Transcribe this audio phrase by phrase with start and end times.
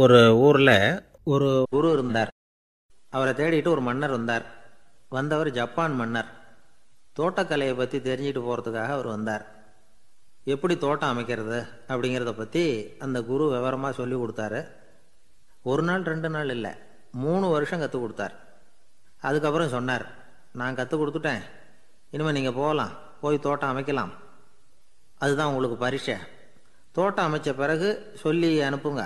[0.00, 2.30] ஒரு ஊரில் ஒரு குரு இருந்தார்.
[3.10, 4.44] அவரை தேடிட்டு ஒரு மன்னர் வந்தார்.
[5.08, 6.28] வந்தவர் ஜப்பான் மன்னர்.
[7.18, 9.44] தோட்டக்கலையை பற்றி தெரிஞ்சுட்டு போகிறதுக்காக அவர் வந்தார்.
[10.44, 11.58] எப்படி தோட்டம் அமைக்கிறது
[11.88, 12.64] அப்படிங்கிறத பற்றி
[12.98, 14.60] அந்த குரு விவரமாக சொல்லி கொடுத்தாரு.
[15.62, 16.72] ஒரு நாள் ரெண்டு நாள் இல்லை
[17.10, 18.34] மூணு வருஷம் கற்றுக் கொடுத்தார்.
[19.20, 20.06] அதுக்கப்புறம் சொன்னார்
[20.52, 21.42] நான் கற்றுக் கொடுத்துட்டேன்.
[22.10, 24.14] இனிமேல் நீங்கள் போகலாம் போய் தோட்டம் அமைக்கலாம்.
[25.18, 26.16] அதுதான் உங்களுக்கு பரிசை
[26.92, 29.04] தோட்டம் அமைச்ச பிறகு சொல்லி அனுப்புங்க.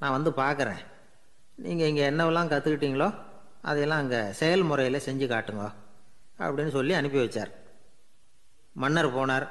[0.00, 0.80] நான் வந்து பார்க்குறேன்.
[1.64, 3.08] நீங்கள் இங்கே என்னவெல்லாம் கற்றுக்கிட்டீங்களோ
[3.68, 5.64] அதையெல்லாம் அங்கே செயல்முறையில் செஞ்சு காட்டுங்க
[6.44, 7.52] அப்படின்னு சொல்லி அனுப்பி வச்சார்.
[8.82, 9.46] மன்னர் போனார்.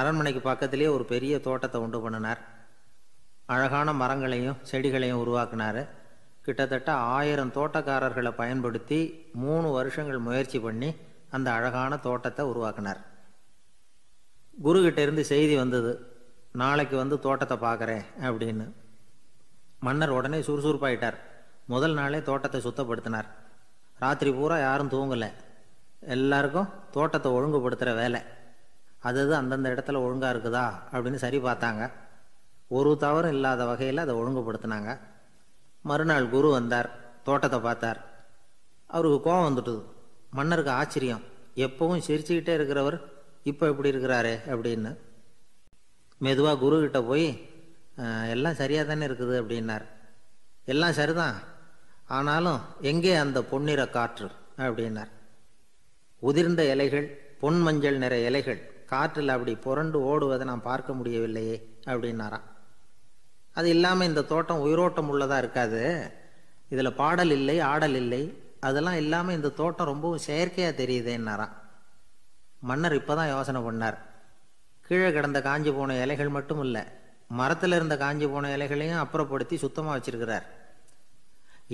[0.00, 2.40] அரண்மனைக்கு பக்கத்திலேயே ஒரு பெரிய தோட்டத்தை உண்டு பண்ணினார்.
[3.54, 5.82] அழகான மரங்களையும் செடிகளையும் உருவாக்கினார்.
[6.46, 9.00] கிட்டத்தட்ட ஆயிரம் தோட்டக்காரர்களை பயன்படுத்தி
[9.44, 10.90] மூணு வருஷங்கள் முயற்சி பண்ணி
[11.36, 13.00] அந்த அழகான தோட்டத்தை உருவாக்கினார்.
[14.64, 15.92] குருக்கிட்ட இருந்து செய்தி வந்தது
[16.62, 18.66] நாளைக்கு வந்து தோட்டத்தை பார்க்குறேன் அப்படின்னு.
[19.82, 21.14] மன்னர் உடனே சுறுசுறுப்பாயிட்டார்.
[21.64, 23.28] முதல் நாளே தோட்டத்தை சுத்தப்படுத்தினார்.
[23.98, 25.30] ராத்திரி பூரா யாரும் தூங்கலை.
[26.00, 28.20] எல்லாருக்கும் தோட்டத்தை ஒழுங்குபடுத்துகிற வேலை.
[28.98, 31.90] அது அந்தந்த இடத்துல ஒழுங்காக இருக்குதா அப்படின்னு சரி பார்த்தாங்க.
[32.68, 34.98] ஒரு தவறும் இல்லாத வகையில் அதை ஒழுங்குபடுத்தினாங்க.
[35.82, 36.90] மறுநாள் குரு வந்தார்
[37.22, 38.00] தோட்டத்தை பார்த்தார்.
[38.86, 39.82] அவருக்கு கோபம் வந்துட்டுது.
[40.30, 41.20] மன்னருக்கு ஆச்சரியம்.
[41.56, 43.00] எப்பவும் சிரிச்சுக்கிட்டே இருக்கிறவர்
[43.42, 44.34] இப்போ எப்படி இருக்கிறாரே?
[44.34, 44.96] அப்படின்னு.
[46.18, 47.50] மெதுவாக குருக்கிட்ட போய்
[48.34, 49.86] எல்லாம் சரியாக தானே இருக்குது அப்படின்னார்.
[50.72, 51.36] எல்லாம் சரிதான்.
[52.18, 54.28] ஆனாலும் எங்கே அந்த பொன்னிற காற்று
[54.64, 55.10] அப்படின்னார்.
[56.28, 57.06] உதிர்ந்த இலைகள்
[57.42, 58.60] பொன் மஞ்சள் நிற இலைகள்
[58.92, 61.56] காற்றில் அப்படி புரண்டு ஓடுவதை நான் பார்க்க முடியவில்லையே
[61.92, 62.46] அப்படின்னாராம்.
[63.58, 65.82] அது இல்லாமல் இந்த தோட்டம் உயிரோட்டம் உள்ளதாக இருக்காது.
[66.74, 68.22] இதில் பாடல் இல்லை ஆடல் இல்லை.
[68.68, 71.54] அதெல்லாம் இல்லாமல் இந்த தோட்டம் ரொம்பவும் செயற்கையாக தெரியுதேன்னாராம்.
[72.70, 73.98] மன்னர் இப்போ தான் யோசனை பண்ணார்.
[74.86, 76.82] கீழே கிடந்த காஞ்சி போன இலைகள் மட்டும் இல்லை
[77.40, 80.46] மரத்தில் இருந்த காஞ்சி போன இலைகளையும் அப்புறப்படுத்தி சுத்தமாக வச்சிருக்கிறார்.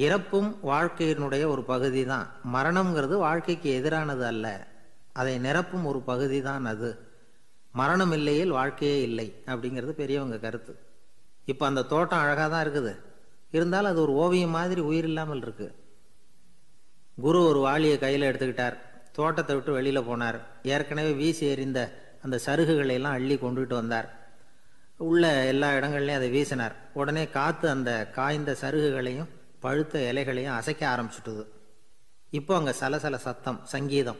[0.07, 4.47] இறப்பும் வாழ்க்கையினுடைய ஒரு பகுதி தான் மரணம்ங்கிறது வாழ்க்கைக்கு எதிரானது அல்ல.
[5.21, 6.91] அதை நிரப்பும் ஒரு பகுதி தான் அது.
[7.81, 10.73] மரணம் இல்லையில் வாழ்க்கையே இல்லை அப்படிங்கிறது பெரியவங்க கருத்து.
[11.53, 12.93] இப்போ அந்த தோட்டம் அழகாக தான் இருக்குது.
[13.57, 15.69] இருந்தாலும் அது ஒரு ஓவியம் மாதிரி உயிர் இல்லாமல் இருக்கு.
[17.25, 18.77] குரு ஒரு வாளியை கையில் எடுத்துக்கிட்டார்.
[19.19, 20.39] தோட்டத்தை விட்டு வெளியில் போனார்.
[20.75, 21.81] ஏற்கனவே வீசி எறிந்த
[22.25, 24.09] அந்த சருகுகளை எல்லாம் அள்ளி கொண்டுகிட்டு வந்தார்.
[25.07, 26.75] உள்ள எல்லா இடங்கள்லையும் அதை வீசினார்.
[26.93, 29.29] உடனே காற்று அந்த காய்ந்த சருகுகளையும்
[29.61, 31.45] பழுத்த இலைகளையும் அசைக்க ஆரம்பிச்சுட்டுது.
[32.31, 34.19] இப்போ அங்கே சலசல சத்தம் சங்கீதம்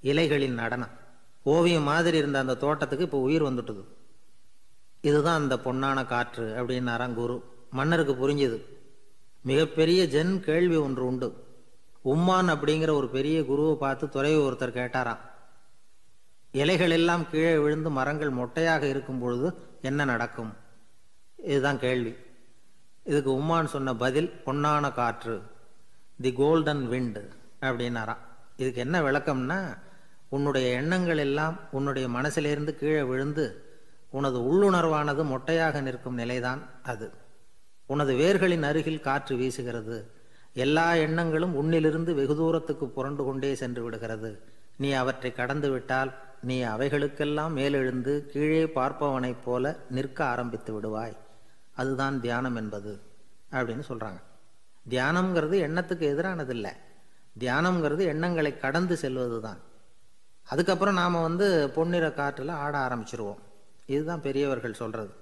[0.00, 0.90] இலைகளின் நடனம்.
[1.42, 3.84] ஓவியம் மாதிரி இருந்த அந்த தோட்டத்துக்கு இப்போ உயிர் வந்துட்டுது.
[5.00, 7.36] இதுதான் அந்த பொன்னான காற்று அப்படின்னாராம் குரு.
[7.70, 8.58] மன்னருக்கு புரிஞ்சுது.
[9.42, 11.28] மிகப்பெரிய ஜென் கேள்வி ஒன்று உண்டு.
[12.04, 15.22] உம்மான் அப்படிங்கிற ஒரு பெரிய குருவை பார்த்து துறைவு ஒருத்தர் கேட்டாராம்.
[16.50, 20.54] இலைகள் எல்லாம் கீழே விழுந்து மரங்கள் மொட்டையாக இருக்கும் பொழுது என்ன நடக்கும்?
[21.36, 22.14] இதுதான் கேள்வி.
[23.04, 25.42] இதுக்கு உம்மான் சொன்ன பதில் பொன்னான காற்று
[26.20, 27.28] தி கோல்டன் விண்டு
[27.60, 28.16] அப்படின்னாராம்.
[28.56, 29.76] இதுக்கு என்ன விளக்கம்னா
[30.28, 33.64] உன்னுடைய எண்ணங்கள் எல்லாம் உன்னுடைய மனசிலிருந்து கீழே விழுந்து
[34.10, 37.12] உனது உள்ளுணர்வானது மொட்டையாக நிற்கும் நிலைதான் அது.
[37.86, 40.04] உனது வேர்களின் அருகில் காற்று வீசுகிறது.
[40.52, 44.42] எல்லா எண்ணங்களும் உன்னிலிருந்து வெகு தூரத்துக்கு புரண்டு கொண்டே சென்று விடுகிறது.
[44.76, 51.16] நீ அவற்றை கடந்து விட்டால் நீ அவைகளுக்கெல்லாம் மேலெழுந்து கீழே பார்ப்பவனைப் போல நிற்க ஆரம்பித்து விடுவாய்.
[51.74, 53.00] அதுதான் தியானம் என்பது
[53.50, 54.20] அப்படின்னு சொல்கிறாங்க
[54.88, 56.72] தியானம்ங்கிறது எண்ணத்துக்கு எதிரானதில்லை.
[57.38, 59.60] தியானம்ங்கிறது எண்ணங்களை கடந்து செல்வது தான்
[60.44, 63.38] அதுக்கப்புறம் நாம் வந்து பொன்னிற காற்றில் ஆட ஆரம்பிச்சிருவோம்.
[63.86, 65.12] இதுதான் பெரியவர்கள் சொல்கிறது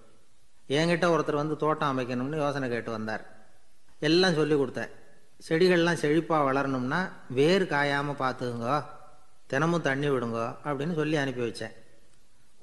[0.68, 3.24] என்கிட்ட ஒருத்தர் வந்து தோட்டம் அமைக்கணும்னு யோசனை கேட்டு வந்தார்.
[4.00, 4.90] எல்லாம் சொல்லி கொடுத்தேன்.
[5.48, 8.84] செடிகள்லாம் செழிப்பாக வளரணும்னா வேர் காயாமல் பார்த்துக்குங்க
[9.52, 11.74] தினமும் தண்ணி விடுங்க அப்படின்னு சொல்லி அனுப்பி வச்சேன்.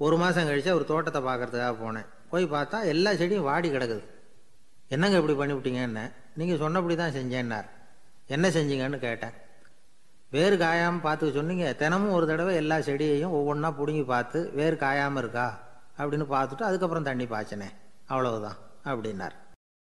[0.04, 2.08] ஒரு மாதம் கழிச்சு அவர் தோட்டத்தை பார்க்கறதுக்காக போனேன்.
[2.30, 4.04] போய் பார்த்தா எல்லா செடியும் வாடி கிடக்குது.
[4.94, 6.04] என்னங்க இப்படி பண்ணிவிட்டீங்கன்னு
[6.40, 7.68] நீங்கள் சொன்னபடி தான் செஞ்சேன்னார்.
[8.26, 9.34] என்ன செஞ்சீங்கன்னு கேட்டேன்.
[10.34, 11.66] வேர் காயாமல் பார்த்துக்க சொன்னீங்க.
[11.82, 15.46] தினமும் ஒரு தடவை எல்லா செடியையும் ஒவ்வொன்றா பிடுங்கி பார்த்து வேர் காயாமல் இருக்கா?
[15.98, 17.74] அப்படின்னு பார்த்துட்டு அதுக்கப்புறம் தண்ணி பாய்ச்சினேன்.
[18.06, 19.36] அவ்வளவுதான் அப்படின்னார்.